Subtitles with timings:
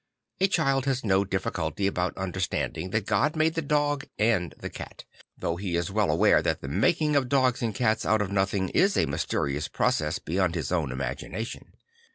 [0.39, 5.05] A child has no difficulty about understanding that God made the dog and the cat;
[5.37, 8.69] though he is well aware that the making of dogs and cats out of nothing
[8.69, 11.73] is a mysterious process beyond his own imagination.